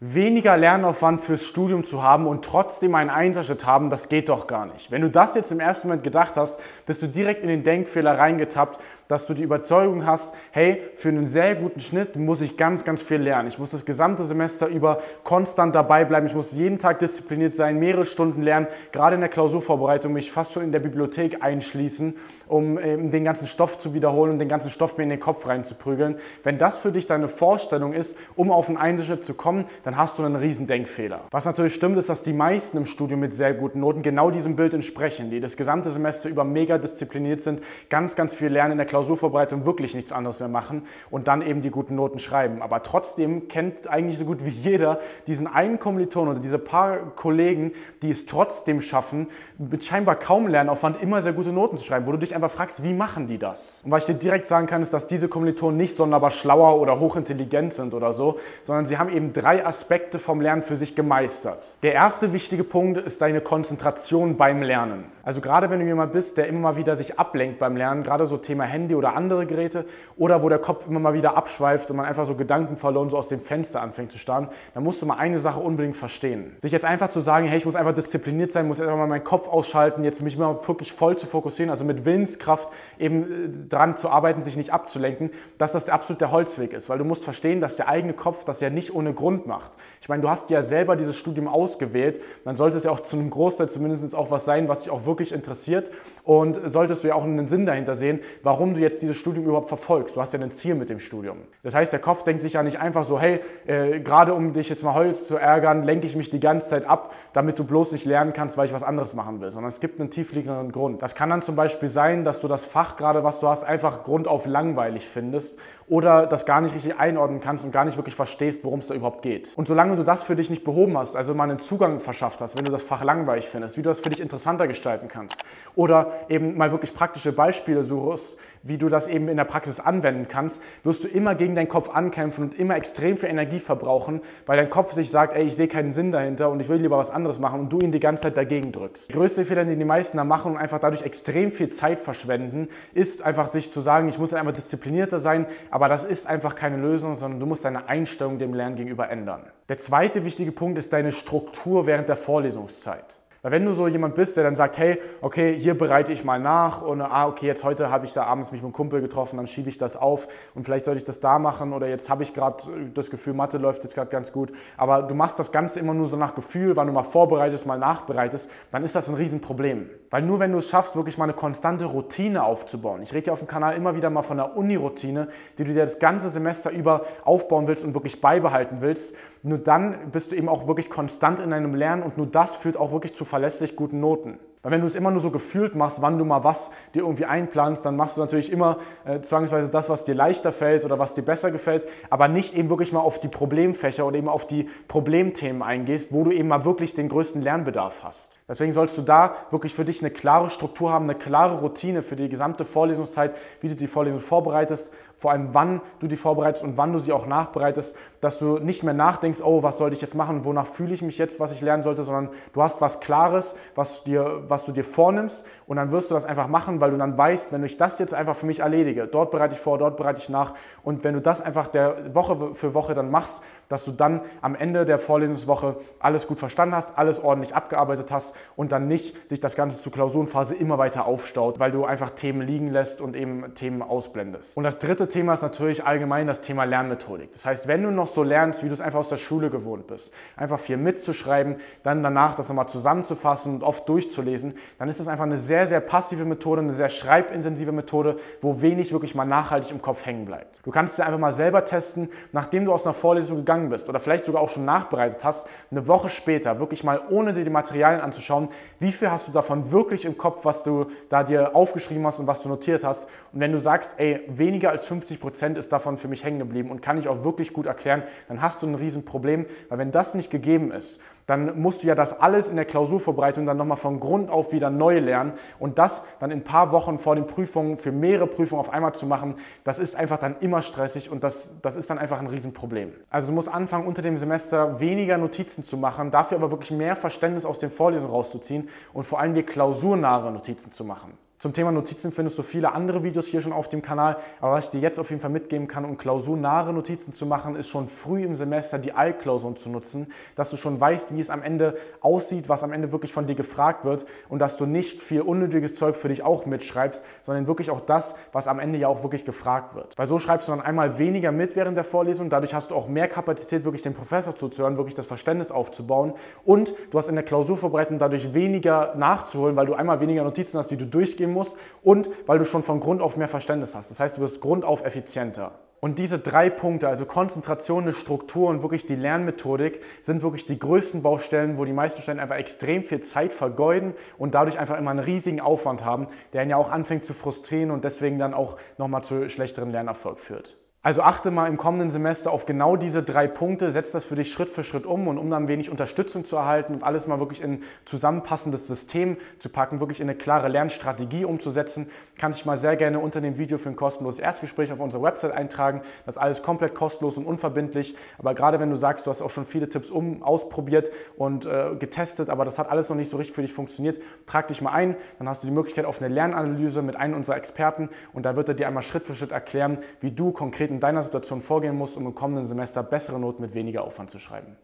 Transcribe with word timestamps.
Weniger 0.00 0.56
Lernaufwand 0.56 1.22
fürs 1.22 1.44
Studium 1.44 1.82
zu 1.82 2.04
haben 2.04 2.28
und 2.28 2.44
trotzdem 2.44 2.94
einen 2.94 3.10
Einserschnitt 3.10 3.66
haben, 3.66 3.90
das 3.90 4.08
geht 4.08 4.28
doch 4.28 4.46
gar 4.46 4.64
nicht. 4.66 4.92
Wenn 4.92 5.02
du 5.02 5.10
das 5.10 5.34
jetzt 5.34 5.50
im 5.50 5.58
ersten 5.58 5.88
Moment 5.88 6.04
gedacht 6.04 6.36
hast, 6.36 6.60
bist 6.86 7.02
du 7.02 7.08
direkt 7.08 7.42
in 7.42 7.48
den 7.48 7.64
Denkfehler 7.64 8.16
reingetappt, 8.16 8.80
dass 9.08 9.26
du 9.26 9.34
die 9.34 9.42
Überzeugung 9.42 10.06
hast, 10.06 10.34
hey, 10.50 10.82
für 10.94 11.08
einen 11.08 11.26
sehr 11.26 11.54
guten 11.54 11.80
Schnitt 11.80 12.16
muss 12.16 12.40
ich 12.42 12.56
ganz, 12.56 12.84
ganz 12.84 13.02
viel 13.02 13.18
lernen. 13.18 13.48
Ich 13.48 13.58
muss 13.58 13.70
das 13.70 13.84
gesamte 13.84 14.24
Semester 14.24 14.68
über 14.68 15.00
konstant 15.24 15.74
dabei 15.74 16.04
bleiben. 16.04 16.26
Ich 16.26 16.34
muss 16.34 16.52
jeden 16.52 16.78
Tag 16.78 16.98
diszipliniert 16.98 17.54
sein, 17.54 17.78
mehrere 17.78 18.04
Stunden 18.04 18.42
lernen, 18.42 18.66
gerade 18.92 19.14
in 19.14 19.20
der 19.20 19.30
Klausurvorbereitung 19.30 20.12
mich 20.12 20.30
fast 20.30 20.52
schon 20.52 20.62
in 20.62 20.72
der 20.72 20.80
Bibliothek 20.80 21.42
einschließen, 21.42 22.16
um 22.46 22.78
ähm, 22.78 23.10
den 23.10 23.24
ganzen 23.24 23.46
Stoff 23.46 23.78
zu 23.78 23.94
wiederholen 23.94 24.32
und 24.32 24.38
den 24.38 24.48
ganzen 24.48 24.70
Stoff 24.70 24.98
mir 24.98 25.04
in 25.04 25.10
den 25.10 25.20
Kopf 25.20 25.46
reinzuprügeln. 25.46 26.16
Wenn 26.44 26.58
das 26.58 26.76
für 26.76 26.92
dich 26.92 27.06
deine 27.06 27.28
Vorstellung 27.28 27.94
ist, 27.94 28.16
um 28.36 28.50
auf 28.50 28.68
einen 28.68 28.76
Einserschnitt 28.76 29.24
zu 29.24 29.34
kommen, 29.34 29.64
dann 29.84 29.96
hast 29.96 30.18
du 30.18 30.24
einen 30.24 30.36
riesen 30.36 30.66
Denkfehler. 30.66 31.22
Was 31.30 31.46
natürlich 31.46 31.74
stimmt, 31.74 31.96
ist, 31.96 32.10
dass 32.10 32.22
die 32.22 32.32
meisten 32.34 32.76
im 32.76 32.86
Studium 32.86 33.20
mit 33.20 33.34
sehr 33.34 33.54
guten 33.54 33.80
Noten 33.80 34.02
genau 34.02 34.30
diesem 34.30 34.56
Bild 34.56 34.74
entsprechen, 34.74 35.30
die 35.30 35.40
das 35.40 35.56
gesamte 35.56 35.90
Semester 35.90 36.28
über 36.28 36.44
mega 36.44 36.76
diszipliniert 36.76 37.40
sind, 37.40 37.62
ganz, 37.88 38.14
ganz 38.14 38.34
viel 38.34 38.48
lernen 38.48 38.72
in 38.72 38.78
der 38.78 38.86
Klausurvorbereitung 38.86 38.97
Klausurvorbereitung 38.98 39.64
wirklich 39.64 39.94
nichts 39.94 40.10
anderes 40.10 40.40
mehr 40.40 40.48
machen 40.48 40.82
und 41.10 41.28
dann 41.28 41.42
eben 41.42 41.62
die 41.62 41.70
guten 41.70 41.94
Noten 41.94 42.18
schreiben. 42.18 42.62
Aber 42.62 42.82
trotzdem 42.82 43.46
kennt 43.48 43.88
eigentlich 43.88 44.18
so 44.18 44.24
gut 44.24 44.44
wie 44.44 44.50
jeder 44.50 44.98
diesen 45.26 45.46
einen 45.46 45.78
Kommiliton 45.78 46.28
oder 46.28 46.40
diese 46.40 46.58
paar 46.58 46.98
Kollegen, 47.14 47.72
die 48.02 48.10
es 48.10 48.26
trotzdem 48.26 48.80
schaffen, 48.82 49.28
mit 49.56 49.84
scheinbar 49.84 50.16
kaum 50.16 50.48
Lernaufwand 50.48 51.00
immer 51.00 51.20
sehr 51.20 51.32
gute 51.32 51.50
Noten 51.50 51.78
zu 51.78 51.84
schreiben, 51.84 52.06
wo 52.06 52.12
du 52.12 52.18
dich 52.18 52.34
einfach 52.34 52.50
fragst, 52.50 52.82
wie 52.82 52.92
machen 52.92 53.28
die 53.28 53.38
das? 53.38 53.82
Und 53.84 53.92
was 53.92 54.08
ich 54.08 54.16
dir 54.16 54.20
direkt 54.20 54.46
sagen 54.46 54.66
kann, 54.66 54.82
ist, 54.82 54.92
dass 54.92 55.06
diese 55.06 55.28
Kommilitonen 55.28 55.76
nicht 55.76 55.94
sonderbar 55.94 56.30
schlauer 56.30 56.80
oder 56.80 56.98
hochintelligent 56.98 57.72
sind 57.72 57.94
oder 57.94 58.12
so, 58.12 58.38
sondern 58.64 58.86
sie 58.86 58.98
haben 58.98 59.10
eben 59.10 59.32
drei 59.32 59.64
Aspekte 59.64 60.18
vom 60.18 60.40
Lernen 60.40 60.62
für 60.62 60.76
sich 60.76 60.96
gemeistert. 60.96 61.70
Der 61.82 61.92
erste 61.92 62.32
wichtige 62.32 62.64
Punkt 62.64 62.98
ist 62.98 63.22
deine 63.22 63.40
Konzentration 63.40 64.36
beim 64.36 64.62
Lernen. 64.62 65.04
Also 65.22 65.40
gerade 65.40 65.70
wenn 65.70 65.80
du 65.80 65.86
jemand 65.86 66.12
bist, 66.12 66.38
der 66.38 66.48
immer 66.48 66.60
mal 66.60 66.76
wieder 66.76 66.96
sich 66.96 67.18
ablenkt 67.18 67.58
beim 67.58 67.76
Lernen, 67.76 68.02
gerade 68.02 68.26
so 68.26 68.38
Thema 68.38 68.64
Handy, 68.64 68.87
Handy 68.88 68.94
oder 68.94 69.14
andere 69.14 69.46
Geräte 69.46 69.84
oder 70.16 70.42
wo 70.42 70.48
der 70.48 70.58
Kopf 70.58 70.86
immer 70.86 70.98
mal 70.98 71.12
wieder 71.12 71.36
abschweift 71.36 71.90
und 71.90 71.98
man 71.98 72.06
einfach 72.06 72.24
so 72.24 72.34
gedankenverloren 72.34 73.10
so 73.10 73.18
aus 73.18 73.28
dem 73.28 73.40
Fenster 73.40 73.82
anfängt 73.82 74.10
zu 74.10 74.18
starren, 74.18 74.48
dann 74.74 74.82
musst 74.82 75.02
du 75.02 75.06
mal 75.06 75.16
eine 75.16 75.38
Sache 75.38 75.60
unbedingt 75.60 75.96
verstehen. 75.96 76.56
Sich 76.60 76.72
jetzt 76.72 76.84
einfach 76.84 77.10
zu 77.10 77.20
sagen, 77.20 77.46
hey, 77.46 77.58
ich 77.58 77.66
muss 77.66 77.76
einfach 77.76 77.94
diszipliniert 77.94 78.50
sein, 78.50 78.66
muss 78.66 78.80
einfach 78.80 78.96
mal 78.96 79.06
meinen 79.06 79.24
Kopf 79.24 79.46
ausschalten, 79.48 80.04
jetzt 80.04 80.22
mich 80.22 80.38
mal 80.38 80.58
wirklich 80.66 80.92
voll 80.92 81.16
zu 81.18 81.26
fokussieren, 81.26 81.70
also 81.70 81.84
mit 81.84 82.04
Willenskraft 82.04 82.68
eben 82.98 83.22
äh, 83.22 83.68
dran 83.68 83.96
zu 83.96 84.08
arbeiten, 84.08 84.42
sich 84.42 84.56
nicht 84.56 84.72
abzulenken, 84.72 85.30
dass 85.58 85.72
das 85.72 85.88
absolut 85.88 86.20
der 86.20 86.30
Holzweg 86.30 86.72
ist, 86.72 86.88
weil 86.88 86.98
du 86.98 87.04
musst 87.04 87.24
verstehen, 87.24 87.60
dass 87.60 87.76
der 87.76 87.88
eigene 87.88 88.14
Kopf 88.14 88.44
das 88.44 88.60
ja 88.60 88.70
nicht 88.70 88.94
ohne 88.94 89.12
Grund 89.12 89.46
macht. 89.46 89.70
Ich 90.00 90.08
meine, 90.08 90.22
du 90.22 90.30
hast 90.30 90.50
ja 90.50 90.62
selber 90.62 90.96
dieses 90.96 91.16
Studium 91.16 91.48
ausgewählt, 91.48 92.20
dann 92.44 92.56
sollte 92.56 92.76
es 92.76 92.84
ja 92.84 92.90
auch 92.90 93.00
zu 93.00 93.16
einem 93.16 93.30
Großteil 93.30 93.68
zumindest 93.68 94.14
auch 94.14 94.30
was 94.30 94.44
sein, 94.44 94.68
was 94.68 94.82
dich 94.82 94.90
auch 94.90 95.04
wirklich 95.04 95.32
interessiert 95.32 95.90
und 96.24 96.60
solltest 96.64 97.04
du 97.04 97.08
ja 97.08 97.14
auch 97.14 97.24
einen 97.24 97.48
Sinn 97.48 97.66
dahinter 97.66 97.94
sehen, 97.94 98.20
warum 98.42 98.74
du 98.74 98.77
du 98.78 98.82
jetzt 98.82 99.02
dieses 99.02 99.16
Studium 99.16 99.44
überhaupt 99.44 99.68
verfolgst. 99.68 100.16
Du 100.16 100.20
hast 100.20 100.32
ja 100.32 100.40
ein 100.40 100.50
Ziel 100.50 100.74
mit 100.74 100.88
dem 100.88 101.00
Studium. 101.00 101.38
Das 101.62 101.74
heißt, 101.74 101.92
der 101.92 102.00
Kopf 102.00 102.24
denkt 102.24 102.40
sich 102.40 102.54
ja 102.54 102.62
nicht 102.62 102.80
einfach 102.80 103.04
so, 103.04 103.20
hey, 103.20 103.40
äh, 103.66 104.00
gerade 104.00 104.32
um 104.32 104.52
dich 104.52 104.68
jetzt 104.68 104.82
mal 104.82 104.94
heute 104.94 105.12
zu 105.12 105.36
ärgern, 105.36 105.82
lenke 105.82 106.06
ich 106.06 106.16
mich 106.16 106.30
die 106.30 106.40
ganze 106.40 106.68
Zeit 106.68 106.86
ab, 106.86 107.12
damit 107.32 107.58
du 107.58 107.64
bloß 107.64 107.92
nicht 107.92 108.04
lernen 108.04 108.32
kannst, 108.32 108.56
weil 108.56 108.66
ich 108.66 108.72
was 108.72 108.82
anderes 108.82 109.12
machen 109.14 109.40
will, 109.40 109.50
sondern 109.50 109.68
es 109.68 109.80
gibt 109.80 110.00
einen 110.00 110.10
tiefliegenden 110.10 110.72
Grund. 110.72 111.02
Das 111.02 111.14
kann 111.14 111.28
dann 111.30 111.42
zum 111.42 111.56
Beispiel 111.56 111.88
sein, 111.88 112.24
dass 112.24 112.40
du 112.40 112.48
das 112.48 112.64
Fach 112.64 112.96
gerade, 112.96 113.24
was 113.24 113.40
du 113.40 113.48
hast, 113.48 113.64
einfach 113.64 114.04
grundauf 114.04 114.46
langweilig 114.46 115.06
findest 115.06 115.58
oder 115.88 116.26
das 116.26 116.44
gar 116.44 116.60
nicht 116.60 116.74
richtig 116.74 116.98
einordnen 116.98 117.40
kannst 117.40 117.64
und 117.64 117.72
gar 117.72 117.84
nicht 117.84 117.96
wirklich 117.96 118.14
verstehst, 118.14 118.62
worum 118.64 118.80
es 118.80 118.88
da 118.88 118.94
überhaupt 118.94 119.22
geht. 119.22 119.56
Und 119.56 119.68
solange 119.68 119.96
du 119.96 120.04
das 120.04 120.22
für 120.22 120.36
dich 120.36 120.50
nicht 120.50 120.64
behoben 120.64 120.96
hast, 120.98 121.16
also 121.16 121.34
mal 121.34 121.44
einen 121.44 121.58
Zugang 121.58 122.00
verschafft 122.00 122.40
hast, 122.40 122.58
wenn 122.58 122.64
du 122.64 122.72
das 122.72 122.82
Fach 122.82 123.02
langweilig 123.02 123.48
findest, 123.48 123.76
wie 123.76 123.82
du 123.82 123.88
das 123.88 124.00
für 124.00 124.10
dich 124.10 124.20
interessanter 124.20 124.68
gestalten 124.68 125.08
kannst 125.08 125.42
oder 125.74 126.12
eben 126.28 126.56
mal 126.56 126.72
wirklich 126.72 126.94
praktische 126.94 127.32
Beispiele 127.32 127.82
suchst, 127.82 128.36
wie 128.68 128.78
du 128.78 128.88
das 128.88 129.08
eben 129.08 129.28
in 129.28 129.36
der 129.36 129.44
Praxis 129.44 129.80
anwenden 129.80 130.26
kannst, 130.28 130.62
wirst 130.84 131.04
du 131.04 131.08
immer 131.08 131.34
gegen 131.34 131.54
deinen 131.54 131.68
Kopf 131.68 131.90
ankämpfen 131.90 132.44
und 132.44 132.58
immer 132.58 132.76
extrem 132.76 133.16
viel 133.16 133.28
Energie 133.28 133.60
verbrauchen, 133.60 134.20
weil 134.46 134.56
dein 134.56 134.70
Kopf 134.70 134.92
sich 134.92 135.10
sagt, 135.10 135.34
ey, 135.34 135.44
ich 135.44 135.56
sehe 135.56 135.68
keinen 135.68 135.90
Sinn 135.90 136.12
dahinter 136.12 136.50
und 136.50 136.60
ich 136.60 136.68
will 136.68 136.78
lieber 136.78 136.98
was 136.98 137.10
anderes 137.10 137.38
machen 137.38 137.60
und 137.60 137.72
du 137.72 137.80
ihn 137.80 137.92
die 137.92 138.00
ganze 138.00 138.24
Zeit 138.24 138.36
dagegen 138.36 138.72
drückst. 138.72 139.08
Der 139.08 139.16
größte 139.16 139.44
Fehler, 139.44 139.64
den 139.64 139.78
die 139.78 139.84
meisten 139.84 140.16
da 140.16 140.24
machen 140.24 140.52
und 140.52 140.58
einfach 140.58 140.80
dadurch 140.80 141.02
extrem 141.02 141.50
viel 141.50 141.70
Zeit 141.70 142.00
verschwenden, 142.00 142.68
ist 142.94 143.22
einfach 143.22 143.52
sich 143.52 143.72
zu 143.72 143.80
sagen, 143.80 144.08
ich 144.08 144.18
muss 144.18 144.34
einfach 144.34 144.52
disziplinierter 144.52 145.18
sein, 145.18 145.46
aber 145.70 145.88
das 145.88 146.04
ist 146.04 146.26
einfach 146.26 146.54
keine 146.54 146.76
Lösung, 146.76 147.16
sondern 147.16 147.40
du 147.40 147.46
musst 147.46 147.64
deine 147.64 147.88
Einstellung 147.88 148.38
dem 148.38 148.54
Lernen 148.54 148.76
gegenüber 148.76 149.10
ändern. 149.10 149.42
Der 149.68 149.78
zweite 149.78 150.24
wichtige 150.24 150.52
Punkt 150.52 150.78
ist 150.78 150.92
deine 150.92 151.12
Struktur 151.12 151.86
während 151.86 152.08
der 152.08 152.16
Vorlesungszeit. 152.16 153.17
Weil 153.42 153.52
wenn 153.52 153.64
du 153.64 153.72
so 153.72 153.86
jemand 153.86 154.16
bist, 154.16 154.36
der 154.36 154.44
dann 154.44 154.56
sagt, 154.56 154.78
hey, 154.78 155.00
okay, 155.20 155.56
hier 155.56 155.78
bereite 155.78 156.12
ich 156.12 156.24
mal 156.24 156.40
nach 156.40 156.82
und 156.82 157.00
ah, 157.00 157.28
okay, 157.28 157.46
jetzt 157.46 157.62
heute 157.62 157.88
habe 157.90 158.04
ich 158.04 158.12
da 158.12 158.24
abends 158.24 158.50
mich 158.50 158.60
mit 158.60 158.66
einem 158.66 158.72
Kumpel 158.72 159.00
getroffen, 159.00 159.36
dann 159.36 159.46
schiebe 159.46 159.68
ich 159.68 159.78
das 159.78 159.96
auf 159.96 160.26
und 160.54 160.64
vielleicht 160.64 160.84
sollte 160.84 160.98
ich 160.98 161.04
das 161.04 161.20
da 161.20 161.38
machen 161.38 161.72
oder 161.72 161.88
jetzt 161.88 162.10
habe 162.10 162.24
ich 162.24 162.34
gerade 162.34 162.64
das 162.94 163.10
Gefühl, 163.10 163.34
Mathe 163.34 163.58
läuft 163.58 163.84
jetzt 163.84 163.94
gerade 163.94 164.10
ganz 164.10 164.32
gut. 164.32 164.52
Aber 164.76 165.02
du 165.02 165.14
machst 165.14 165.38
das 165.38 165.52
Ganze 165.52 165.78
immer 165.78 165.94
nur 165.94 166.08
so 166.08 166.16
nach 166.16 166.34
Gefühl, 166.34 166.74
weil 166.76 166.86
du 166.86 166.92
mal 166.92 167.04
vorbereitest, 167.04 167.64
mal 167.64 167.78
nachbereitest, 167.78 168.50
dann 168.72 168.82
ist 168.82 168.96
das 168.96 169.08
ein 169.08 169.14
Riesenproblem. 169.14 169.88
Weil 170.10 170.22
nur 170.22 170.40
wenn 170.40 170.50
du 170.50 170.58
es 170.58 170.68
schaffst, 170.68 170.96
wirklich 170.96 171.16
mal 171.16 171.24
eine 171.24 171.34
konstante 171.34 171.84
Routine 171.84 172.42
aufzubauen. 172.42 173.02
Ich 173.02 173.14
rede 173.14 173.28
ja 173.28 173.32
auf 173.32 173.38
dem 173.38 173.48
Kanal 173.48 173.76
immer 173.76 173.94
wieder 173.94 174.10
mal 174.10 174.22
von 174.22 174.40
einer 174.40 174.56
Uni-Routine, 174.56 175.28
die 175.58 175.64
du 175.64 175.74
dir 175.74 175.82
das 175.82 176.00
ganze 176.00 176.28
Semester 176.28 176.70
über 176.70 177.06
aufbauen 177.24 177.68
willst 177.68 177.84
und 177.84 177.94
wirklich 177.94 178.20
beibehalten 178.20 178.78
willst. 178.80 179.14
Nur 179.42 179.58
dann 179.58 180.10
bist 180.10 180.32
du 180.32 180.36
eben 180.36 180.48
auch 180.48 180.66
wirklich 180.66 180.90
konstant 180.90 181.38
in 181.38 181.50
deinem 181.50 181.74
Lernen 181.74 182.02
und 182.02 182.16
nur 182.16 182.26
das 182.26 182.56
führt 182.56 182.76
auch 182.76 182.90
wirklich 182.90 183.14
zu 183.14 183.24
verlässlich 183.28 183.76
guten 183.76 184.00
Noten. 184.00 184.38
Weil 184.62 184.72
wenn 184.72 184.80
du 184.80 184.86
es 184.86 184.96
immer 184.96 185.12
nur 185.12 185.20
so 185.20 185.30
gefühlt 185.30 185.76
machst, 185.76 186.02
wann 186.02 186.18
du 186.18 186.24
mal 186.24 186.42
was 186.42 186.70
dir 186.92 187.02
irgendwie 187.02 187.26
einplanst, 187.26 187.84
dann 187.84 187.94
machst 187.94 188.16
du 188.16 188.20
natürlich 188.20 188.50
immer 188.50 188.78
äh, 189.04 189.20
zwangsweise 189.20 189.68
das, 189.70 189.88
was 189.88 190.04
dir 190.04 190.16
leichter 190.16 190.52
fällt 190.52 190.84
oder 190.84 190.98
was 190.98 191.14
dir 191.14 191.22
besser 191.22 191.52
gefällt, 191.52 191.86
aber 192.10 192.26
nicht 192.26 192.56
eben 192.56 192.68
wirklich 192.68 192.92
mal 192.92 193.00
auf 193.00 193.20
die 193.20 193.28
Problemfächer 193.28 194.04
oder 194.04 194.18
eben 194.18 194.28
auf 194.28 194.46
die 194.46 194.68
Problemthemen 194.88 195.62
eingehst, 195.62 196.12
wo 196.12 196.24
du 196.24 196.32
eben 196.32 196.48
mal 196.48 196.64
wirklich 196.64 196.94
den 196.94 197.08
größten 197.08 197.40
Lernbedarf 197.40 198.02
hast. 198.02 198.40
Deswegen 198.48 198.72
sollst 198.72 198.98
du 198.98 199.02
da 199.02 199.36
wirklich 199.50 199.74
für 199.74 199.84
dich 199.84 200.00
eine 200.00 200.10
klare 200.10 200.50
Struktur 200.50 200.90
haben, 200.90 201.04
eine 201.04 201.14
klare 201.14 201.60
Routine 201.60 202.02
für 202.02 202.16
die 202.16 202.28
gesamte 202.28 202.64
Vorlesungszeit, 202.64 203.36
wie 203.60 203.68
du 203.68 203.76
die 203.76 203.86
Vorlesung 203.86 204.20
vorbereitest 204.20 204.92
vor 205.18 205.32
allem 205.32 205.48
wann 205.52 205.80
du 206.00 206.06
die 206.06 206.16
vorbereitest 206.16 206.64
und 206.64 206.76
wann 206.76 206.92
du 206.92 206.98
sie 206.98 207.12
auch 207.12 207.26
nachbereitest, 207.26 207.96
dass 208.20 208.38
du 208.38 208.58
nicht 208.58 208.82
mehr 208.82 208.94
nachdenkst, 208.94 209.40
oh, 209.42 209.62
was 209.62 209.78
sollte 209.78 209.94
ich 209.94 210.00
jetzt 210.00 210.14
machen, 210.14 210.44
wonach 210.44 210.66
fühle 210.66 210.94
ich 210.94 211.02
mich 211.02 211.18
jetzt, 211.18 211.38
was 211.40 211.52
ich 211.52 211.60
lernen 211.60 211.82
sollte, 211.82 212.04
sondern 212.04 212.30
du 212.52 212.62
hast 212.62 212.80
was 212.80 213.00
Klares, 213.00 213.56
was, 213.74 214.04
dir, 214.04 214.42
was 214.48 214.64
du 214.64 214.72
dir 214.72 214.84
vornimmst 214.84 215.44
und 215.66 215.76
dann 215.76 215.90
wirst 215.90 216.10
du 216.10 216.14
das 216.14 216.24
einfach 216.24 216.48
machen, 216.48 216.80
weil 216.80 216.90
du 216.90 216.96
dann 216.96 217.18
weißt, 217.18 217.52
wenn 217.52 217.64
ich 217.64 217.76
das 217.76 217.98
jetzt 217.98 218.14
einfach 218.14 218.36
für 218.36 218.46
mich 218.46 218.60
erledige, 218.60 219.06
dort 219.06 219.30
bereite 219.30 219.54
ich 219.54 219.60
vor, 219.60 219.78
dort 219.78 219.96
bereite 219.96 220.20
ich 220.20 220.28
nach 220.28 220.54
und 220.82 221.04
wenn 221.04 221.14
du 221.14 221.20
das 221.20 221.40
einfach 221.40 221.68
der 221.68 222.14
Woche 222.14 222.54
für 222.54 222.74
Woche 222.74 222.94
dann 222.94 223.10
machst, 223.10 223.40
dass 223.68 223.84
du 223.84 223.92
dann 223.92 224.22
am 224.40 224.54
Ende 224.54 224.84
der 224.84 224.98
Vorlesungswoche 224.98 225.76
alles 225.98 226.26
gut 226.26 226.38
verstanden 226.38 226.74
hast, 226.74 226.96
alles 226.96 227.22
ordentlich 227.22 227.54
abgearbeitet 227.54 228.10
hast 228.10 228.34
und 228.56 228.72
dann 228.72 228.88
nicht 228.88 229.28
sich 229.28 229.40
das 229.40 229.56
Ganze 229.56 229.80
zur 229.80 229.92
Klausurenphase 229.92 230.54
immer 230.54 230.78
weiter 230.78 231.06
aufstaut, 231.06 231.58
weil 231.58 231.70
du 231.70 231.84
einfach 231.84 232.10
Themen 232.10 232.40
liegen 232.40 232.72
lässt 232.72 233.00
und 233.00 233.14
eben 233.14 233.54
Themen 233.54 233.82
ausblendest. 233.82 234.56
Und 234.56 234.64
das 234.64 234.78
dritte 234.78 235.07
Thema 235.08 235.34
ist 235.34 235.42
natürlich 235.42 235.84
allgemein 235.84 236.26
das 236.26 236.40
Thema 236.40 236.64
Lernmethodik. 236.64 237.32
Das 237.32 237.44
heißt, 237.44 237.68
wenn 237.68 237.82
du 237.82 237.90
noch 237.90 238.06
so 238.06 238.22
lernst, 238.22 238.62
wie 238.62 238.68
du 238.68 238.74
es 238.74 238.80
einfach 238.80 238.98
aus 238.98 239.08
der 239.08 239.16
Schule 239.16 239.50
gewohnt 239.50 239.86
bist, 239.86 240.12
einfach 240.36 240.58
viel 240.58 240.76
mitzuschreiben, 240.76 241.56
dann 241.82 242.02
danach 242.02 242.34
das 242.34 242.48
nochmal 242.48 242.68
zusammenzufassen 242.68 243.54
und 243.56 243.62
oft 243.62 243.88
durchzulesen, 243.88 244.56
dann 244.78 244.88
ist 244.88 245.00
das 245.00 245.08
einfach 245.08 245.24
eine 245.24 245.36
sehr, 245.36 245.66
sehr 245.66 245.80
passive 245.80 246.24
Methode, 246.24 246.62
eine 246.62 246.74
sehr 246.74 246.88
schreibintensive 246.88 247.72
Methode, 247.72 248.18
wo 248.40 248.60
wenig 248.60 248.92
wirklich 248.92 249.14
mal 249.14 249.24
nachhaltig 249.24 249.70
im 249.70 249.82
Kopf 249.82 250.04
hängen 250.06 250.24
bleibt. 250.24 250.64
Du 250.64 250.70
kannst 250.70 250.94
es 250.94 251.00
einfach 251.00 251.18
mal 251.18 251.32
selber 251.32 251.64
testen, 251.64 252.10
nachdem 252.32 252.64
du 252.64 252.72
aus 252.72 252.84
einer 252.84 252.94
Vorlesung 252.94 253.38
gegangen 253.38 253.70
bist 253.70 253.88
oder 253.88 254.00
vielleicht 254.00 254.24
sogar 254.24 254.42
auch 254.42 254.50
schon 254.50 254.64
nachbereitet 254.64 255.24
hast, 255.24 255.46
eine 255.70 255.86
Woche 255.86 256.08
später 256.08 256.58
wirklich 256.60 256.84
mal 256.84 257.00
ohne 257.10 257.32
dir 257.32 257.44
die 257.44 257.50
Materialien 257.50 258.00
anzuschauen, 258.00 258.48
wie 258.80 258.92
viel 258.92 259.10
hast 259.10 259.28
du 259.28 259.32
davon 259.32 259.70
wirklich 259.70 260.04
im 260.04 260.16
Kopf, 260.18 260.44
was 260.44 260.62
du 260.62 260.86
da 261.08 261.22
dir 261.22 261.54
aufgeschrieben 261.54 262.06
hast 262.06 262.18
und 262.18 262.26
was 262.26 262.42
du 262.42 262.48
notiert 262.48 262.84
hast. 262.84 263.08
Und 263.32 263.40
wenn 263.40 263.52
du 263.52 263.58
sagst, 263.58 263.94
ey, 263.98 264.20
weniger 264.28 264.70
als 264.70 264.86
50 264.98 265.20
Prozent 265.20 265.58
ist 265.58 265.72
davon 265.72 265.96
für 265.96 266.08
mich 266.08 266.24
hängen 266.24 266.40
geblieben 266.40 266.72
und 266.72 266.82
kann 266.82 266.98
ich 266.98 267.06
auch 267.06 267.22
wirklich 267.22 267.52
gut 267.52 267.66
erklären, 267.66 268.02
dann 268.26 268.42
hast 268.42 268.62
du 268.62 268.66
ein 268.66 268.74
Riesenproblem, 268.74 269.46
weil 269.68 269.78
wenn 269.78 269.92
das 269.92 270.14
nicht 270.14 270.28
gegeben 270.28 270.72
ist, 270.72 271.00
dann 271.26 271.60
musst 271.60 271.82
du 271.82 271.86
ja 271.86 271.94
das 271.94 272.18
alles 272.18 272.48
in 272.48 272.56
der 272.56 272.64
Klausurvorbereitung 272.64 273.46
dann 273.46 273.58
nochmal 273.58 273.76
von 273.76 274.00
Grund 274.00 274.28
auf 274.28 274.50
wieder 274.50 274.70
neu 274.70 274.98
lernen 274.98 275.34
und 275.60 275.78
das 275.78 276.02
dann 276.18 276.32
in 276.32 276.38
ein 276.38 276.44
paar 276.44 276.72
Wochen 276.72 276.98
vor 276.98 277.14
den 277.14 277.26
Prüfungen 277.26 277.76
für 277.76 277.92
mehrere 277.92 278.26
Prüfungen 278.26 278.58
auf 278.58 278.70
einmal 278.70 278.94
zu 278.94 279.06
machen, 279.06 279.36
das 279.62 279.78
ist 279.78 279.94
einfach 279.94 280.18
dann 280.18 280.36
immer 280.40 280.62
stressig 280.62 281.12
und 281.12 281.22
das, 281.22 281.52
das 281.62 281.76
ist 281.76 281.90
dann 281.90 281.98
einfach 281.98 282.18
ein 282.18 282.26
Riesenproblem. 282.26 282.92
Also 283.10 283.28
du 283.28 283.34
musst 283.34 283.48
anfangen, 283.48 283.86
unter 283.86 284.02
dem 284.02 284.18
Semester 284.18 284.80
weniger 284.80 285.16
Notizen 285.16 285.64
zu 285.64 285.76
machen, 285.76 286.10
dafür 286.10 286.38
aber 286.38 286.50
wirklich 286.50 286.72
mehr 286.72 286.96
Verständnis 286.96 287.44
aus 287.44 287.60
den 287.60 287.70
Vorlesungen 287.70 288.10
rauszuziehen 288.10 288.68
und 288.92 289.04
vor 289.04 289.20
allem 289.20 289.34
dir 289.34 289.44
klausurnahe 289.44 290.32
Notizen 290.32 290.72
zu 290.72 290.84
machen. 290.84 291.12
Zum 291.38 291.52
Thema 291.52 291.70
Notizen 291.70 292.10
findest 292.10 292.36
du 292.36 292.42
viele 292.42 292.72
andere 292.72 293.04
Videos 293.04 293.26
hier 293.26 293.40
schon 293.40 293.52
auf 293.52 293.68
dem 293.68 293.80
Kanal, 293.80 294.16
aber 294.40 294.54
was 294.54 294.64
ich 294.64 294.70
dir 294.72 294.80
jetzt 294.80 294.98
auf 294.98 295.10
jeden 295.10 295.22
Fall 295.22 295.30
mitgeben 295.30 295.68
kann, 295.68 295.84
um 295.84 295.96
klausurnahe 295.96 296.72
Notizen 296.72 297.12
zu 297.12 297.26
machen, 297.26 297.54
ist 297.54 297.68
schon 297.68 297.86
früh 297.86 298.24
im 298.24 298.34
Semester 298.34 298.76
die 298.76 298.92
Altklausuren 298.92 299.56
zu 299.56 299.70
nutzen, 299.70 300.12
dass 300.34 300.50
du 300.50 300.56
schon 300.56 300.80
weißt, 300.80 301.14
wie 301.14 301.20
es 301.20 301.30
am 301.30 301.42
Ende 301.42 301.76
aussieht, 302.00 302.48
was 302.48 302.64
am 302.64 302.72
Ende 302.72 302.90
wirklich 302.90 303.12
von 303.12 303.28
dir 303.28 303.36
gefragt 303.36 303.84
wird 303.84 304.04
und 304.28 304.40
dass 304.40 304.56
du 304.56 304.66
nicht 304.66 305.00
viel 305.00 305.20
unnötiges 305.20 305.76
Zeug 305.76 305.94
für 305.94 306.08
dich 306.08 306.24
auch 306.24 306.44
mitschreibst, 306.44 307.04
sondern 307.22 307.46
wirklich 307.46 307.70
auch 307.70 307.82
das, 307.82 308.16
was 308.32 308.48
am 308.48 308.58
Ende 308.58 308.80
ja 308.80 308.88
auch 308.88 309.04
wirklich 309.04 309.24
gefragt 309.24 309.76
wird. 309.76 309.96
Weil 309.96 310.08
so 310.08 310.18
schreibst 310.18 310.48
du 310.48 310.52
dann 310.52 310.60
einmal 310.60 310.98
weniger 310.98 311.30
mit 311.30 311.54
während 311.54 311.76
der 311.76 311.84
Vorlesung, 311.84 312.30
dadurch 312.30 312.52
hast 312.52 312.72
du 312.72 312.74
auch 312.74 312.88
mehr 312.88 313.06
Kapazität, 313.06 313.62
wirklich 313.62 313.82
dem 313.82 313.94
Professor 313.94 314.34
zuzuhören, 314.34 314.76
wirklich 314.76 314.96
das 314.96 315.06
Verständnis 315.06 315.52
aufzubauen. 315.52 316.14
Und 316.44 316.74
du 316.90 316.98
hast 316.98 317.06
in 317.06 317.14
der 317.14 317.24
Klausurvorbereitung 317.24 318.00
dadurch 318.00 318.34
weniger 318.34 318.96
nachzuholen, 318.96 319.54
weil 319.54 319.66
du 319.66 319.74
einmal 319.74 320.00
weniger 320.00 320.24
Notizen 320.24 320.58
hast, 320.58 320.72
die 320.72 320.76
du 320.76 320.84
durchgehen 320.84 321.27
gehen 321.28 321.32
musst 321.34 321.56
und 321.82 322.10
weil 322.26 322.38
du 322.38 322.44
schon 322.44 322.62
von 322.62 322.80
Grund 322.80 323.02
auf 323.02 323.16
mehr 323.16 323.28
Verständnis 323.28 323.74
hast. 323.74 323.90
Das 323.90 324.00
heißt, 324.00 324.16
du 324.16 324.22
wirst 324.22 324.40
grundauf 324.40 324.84
effizienter. 324.84 325.52
Und 325.80 326.00
diese 326.00 326.18
drei 326.18 326.50
Punkte, 326.50 326.88
also 326.88 327.06
Konzentration, 327.06 327.84
eine 327.84 327.92
Struktur 327.92 328.48
und 328.48 328.62
wirklich 328.62 328.86
die 328.86 328.96
Lernmethodik, 328.96 329.80
sind 330.02 330.22
wirklich 330.22 330.44
die 330.44 330.58
größten 330.58 331.02
Baustellen, 331.02 331.56
wo 331.56 331.64
die 331.64 331.72
meisten 331.72 332.02
Studenten 332.02 332.22
einfach 332.22 332.36
extrem 332.36 332.82
viel 332.82 332.98
Zeit 333.00 333.32
vergeuden 333.32 333.94
und 334.18 334.34
dadurch 334.34 334.58
einfach 334.58 334.76
immer 334.76 334.90
einen 334.90 334.98
riesigen 334.98 335.40
Aufwand 335.40 335.84
haben, 335.84 336.08
der 336.32 336.42
ihn 336.42 336.50
ja 336.50 336.56
auch 336.56 336.70
anfängt 336.70 337.04
zu 337.04 337.14
frustrieren 337.14 337.70
und 337.70 337.84
deswegen 337.84 338.18
dann 338.18 338.34
auch 338.34 338.56
nochmal 338.76 339.04
zu 339.04 339.28
schlechteren 339.28 339.70
Lernerfolg 339.70 340.18
führt. 340.18 340.58
Also 340.80 341.02
achte 341.02 341.32
mal 341.32 341.48
im 341.48 341.56
kommenden 341.56 341.90
Semester 341.90 342.30
auf 342.30 342.46
genau 342.46 342.76
diese 342.76 343.02
drei 343.02 343.26
Punkte, 343.26 343.72
setz 343.72 343.90
das 343.90 344.04
für 344.04 344.14
dich 344.14 344.32
Schritt 344.32 344.48
für 344.48 344.62
Schritt 344.62 344.86
um 344.86 345.08
und 345.08 345.18
um 345.18 345.28
dann 345.28 345.48
wenig 345.48 345.70
Unterstützung 345.70 346.24
zu 346.24 346.36
erhalten 346.36 346.72
und 346.72 346.84
alles 346.84 347.08
mal 347.08 347.18
wirklich 347.18 347.42
in 347.42 347.54
ein 347.54 347.62
zusammenpassendes 347.84 348.68
System 348.68 349.16
zu 349.40 349.48
packen, 349.48 349.80
wirklich 349.80 350.00
in 350.00 350.08
eine 350.08 350.16
klare 350.16 350.46
Lernstrategie 350.46 351.24
umzusetzen, 351.24 351.90
kann 352.16 352.30
ich 352.30 352.46
mal 352.46 352.56
sehr 352.56 352.76
gerne 352.76 353.00
unter 353.00 353.20
dem 353.20 353.38
Video 353.38 353.58
für 353.58 353.70
ein 353.70 353.74
kostenloses 353.74 354.20
Erstgespräch 354.20 354.70
auf 354.70 354.78
unserer 354.78 355.02
Website 355.02 355.32
eintragen. 355.32 355.82
Das 356.06 356.14
ist 356.14 356.22
alles 356.22 356.44
komplett 356.44 356.76
kostenlos 356.76 357.16
und 357.16 357.26
unverbindlich. 357.26 357.96
Aber 358.16 358.34
gerade 358.34 358.60
wenn 358.60 358.70
du 358.70 358.76
sagst, 358.76 359.04
du 359.04 359.10
hast 359.10 359.20
auch 359.20 359.30
schon 359.30 359.46
viele 359.46 359.68
Tipps 359.68 359.90
um, 359.90 360.22
ausprobiert 360.22 360.92
und 361.16 361.44
äh, 361.44 361.74
getestet, 361.76 362.30
aber 362.30 362.44
das 362.44 362.56
hat 362.60 362.70
alles 362.70 362.88
noch 362.88 362.96
nicht 362.96 363.10
so 363.10 363.16
richtig 363.16 363.34
für 363.34 363.42
dich 363.42 363.52
funktioniert, 363.52 364.00
trag 364.26 364.46
dich 364.46 364.62
mal 364.62 364.72
ein, 364.72 364.94
dann 365.18 365.28
hast 365.28 365.42
du 365.42 365.48
die 365.48 365.52
Möglichkeit 365.52 365.86
auf 365.86 366.00
eine 366.00 366.14
Lernanalyse 366.14 366.82
mit 366.82 366.94
einem 366.94 367.14
unserer 367.14 367.36
Experten 367.36 367.88
und 368.12 368.22
da 368.22 368.36
wird 368.36 368.48
er 368.48 368.54
dir 368.54 368.68
einmal 368.68 368.84
Schritt 368.84 369.04
für 369.04 369.16
Schritt 369.16 369.32
erklären, 369.32 369.78
wie 370.00 370.12
du 370.12 370.30
konkret 370.68 370.70
in 370.70 370.80
deiner 370.80 371.02
Situation 371.02 371.40
vorgehen 371.40 371.76
musst, 371.76 371.96
um 371.96 372.06
im 372.06 372.14
kommenden 372.14 372.46
Semester 372.46 372.82
bessere 372.82 373.18
Noten 373.18 373.42
mit 373.42 373.54
weniger 373.54 373.84
Aufwand 373.84 374.10
zu 374.10 374.18
schreiben. 374.18 374.56